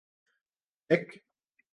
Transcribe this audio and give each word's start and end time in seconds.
check 0.89 1.07